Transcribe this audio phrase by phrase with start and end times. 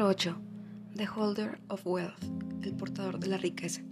[0.00, 0.36] Número 8.
[0.96, 2.24] The Holder of Wealth,
[2.62, 3.82] el portador de la riqueza.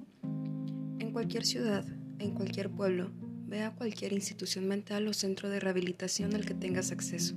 [1.01, 1.85] En cualquier ciudad,
[2.19, 3.11] en cualquier pueblo,
[3.47, 7.35] ve a cualquier institución mental o centro de rehabilitación al que tengas acceso.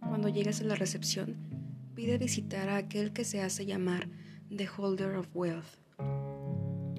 [0.00, 1.36] Cuando llegues a la recepción,
[1.94, 4.08] pide visitar a aquel que se hace llamar
[4.48, 5.78] The Holder of Wealth.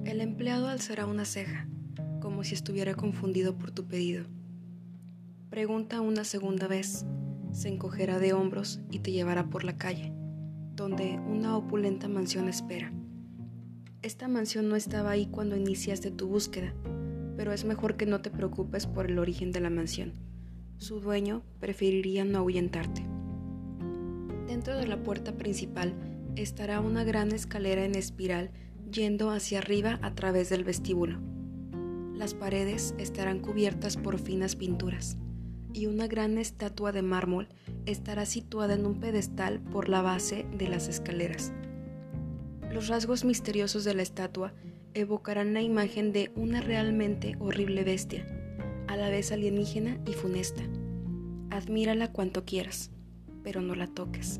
[0.06, 1.68] El empleado alzará una ceja,
[2.22, 4.28] como si estuviera confundido por tu pedido.
[5.50, 7.06] Pregunta una segunda vez,
[7.52, 10.14] se encogerá de hombros y te llevará por la calle,
[10.76, 12.92] donde una opulenta mansión espera.
[14.02, 16.74] Esta mansión no estaba ahí cuando iniciaste tu búsqueda,
[17.38, 20.14] pero es mejor que no te preocupes por el origen de la mansión.
[20.78, 23.06] Su dueño preferiría no ahuyentarte.
[24.48, 25.94] Dentro de la puerta principal
[26.36, 28.52] estará una gran escalera en espiral
[28.92, 31.20] yendo hacia arriba a través del vestíbulo.
[32.14, 35.18] Las paredes estarán cubiertas por finas pinturas
[35.76, 37.50] y una gran estatua de mármol
[37.86, 41.52] estará situada en un pedestal por la base de las escaleras.
[42.72, 44.54] Los rasgos misteriosos de la estatua
[44.94, 48.26] evocarán la imagen de una realmente horrible bestia,
[48.88, 50.64] a la vez alienígena y funesta.
[51.50, 52.92] Admírala cuanto quieras,
[53.44, 54.40] pero no la toques,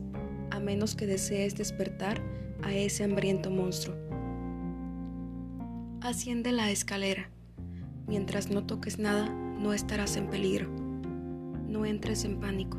[0.52, 2.22] a menos que desees despertar
[2.64, 3.98] a ese hambriento monstruo.
[6.00, 7.30] Asciende la escalera.
[8.08, 10.85] Mientras no toques nada, no estarás en peligro.
[11.76, 12.78] No entres en pánico.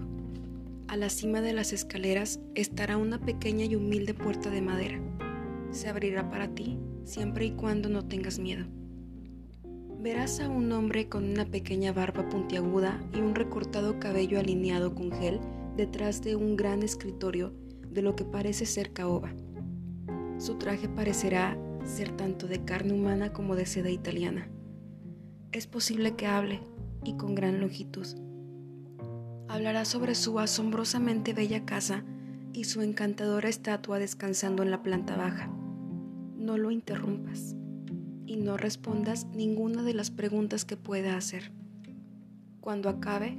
[0.89, 4.99] A la cima de las escaleras estará una pequeña y humilde puerta de madera.
[5.71, 8.65] Se abrirá para ti siempre y cuando no tengas miedo.
[10.01, 15.13] Verás a un hombre con una pequeña barba puntiaguda y un recortado cabello alineado con
[15.13, 15.41] gel
[15.77, 17.53] detrás de un gran escritorio
[17.91, 19.35] de lo que parece ser caoba.
[20.39, 24.49] Su traje parecerá ser tanto de carne humana como de seda italiana.
[25.53, 26.63] Es posible que hable,
[27.05, 28.26] y con gran longitud.
[29.49, 32.05] Hablará sobre su asombrosamente bella casa
[32.53, 35.51] y su encantadora estatua descansando en la planta baja
[36.47, 37.57] no lo interrumpas
[38.25, 41.51] y no respondas ninguna de las preguntas que pueda hacer.
[42.61, 43.37] Cuando acabe,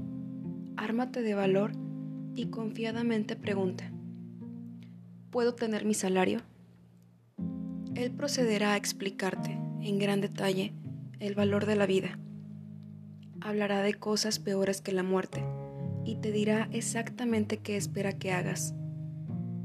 [0.75, 1.71] ármate de valor
[2.35, 3.93] y confiadamente pregunta,
[5.31, 6.41] ¿puedo tener mi salario?
[7.95, 10.73] Él procederá a explicarte en gran detalle
[11.19, 12.19] el valor de la vida.
[13.39, 15.45] Hablará de cosas peores que la muerte
[16.07, 18.73] y te dirá exactamente qué espera que hagas.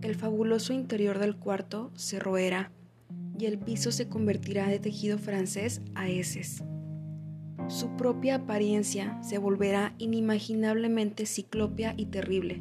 [0.01, 2.73] El fabuloso interior del cuarto se roerá
[3.39, 6.65] y el piso se convertirá de tejido francés a heces.
[7.69, 12.61] Su propia apariencia se volverá inimaginablemente ciclopia y terrible.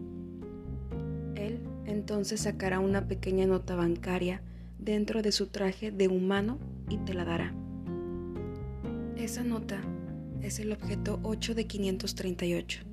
[1.34, 4.44] Él entonces sacará una pequeña nota bancaria
[4.78, 7.56] dentro de su traje de humano y te la dará.
[9.18, 9.82] Esa nota
[10.42, 12.91] es el objeto 8 de 538.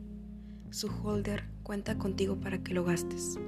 [0.70, 3.38] Su holder cuenta contigo para que lo gastes.